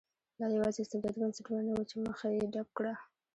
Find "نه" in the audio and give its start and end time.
1.67-1.71